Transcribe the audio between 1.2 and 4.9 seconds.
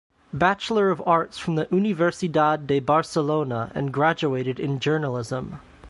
from the Universidad de Barcelona and Graduated in